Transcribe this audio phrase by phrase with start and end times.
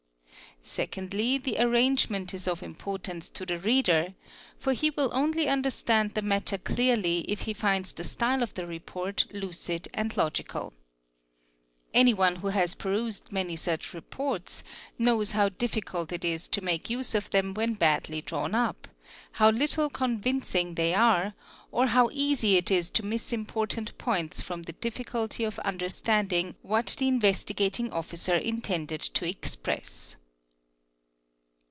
[0.63, 4.13] Secondly, the arrangement is of importance to the reader,
[4.59, 8.67] for he will only understand the matter clearly if he finds the style of the
[8.67, 10.71] report lucid and logical.
[11.95, 14.63] Anyone who has perused many such reports
[14.99, 16.97] knows how difficult it is to aT SANTA Re <2 NM TATE" 1 ARMY ET
[16.97, 18.87] make use of them when badly drawn up,
[19.33, 21.33] how little convincing they are, RD:
[21.71, 26.53] or how easy it is to miss important points from the difficulty of under tanding
[26.61, 30.17] what the Investigating Officer intended to express.